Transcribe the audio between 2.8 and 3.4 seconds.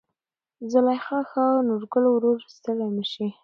مشې.